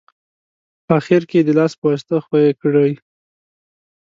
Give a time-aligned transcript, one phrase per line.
[0.85, 2.91] په اخیر کې یې د لاس په واسطه ښوي کړئ.